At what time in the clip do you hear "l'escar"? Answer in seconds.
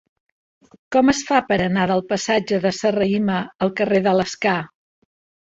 4.19-4.57